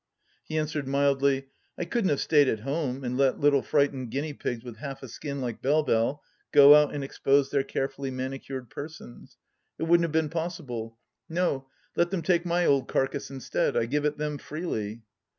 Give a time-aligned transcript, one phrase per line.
[0.45, 3.39] He answered mildly; THE LAST DITCH 189" I couldn't have stayed at home, and let
[3.39, 7.51] little frightened guinea pigs with half a skin like Belle Belle go out and expose
[7.51, 9.37] their carefully manicured persons.
[9.77, 10.97] It wouldn't have been possible.
[11.29, 13.77] No, let them take my old carcase instead.
[13.77, 15.03] I give it 'em freely."